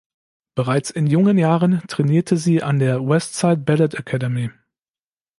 Bereits 0.55 0.89
in 0.89 1.05
jungen 1.05 1.37
Jahren 1.37 1.83
trainierte 1.87 2.35
sie 2.35 2.63
an 2.63 2.79
der 2.79 3.07
Westside 3.07 3.57
Ballet 3.61 3.93
Academy. 3.93 4.49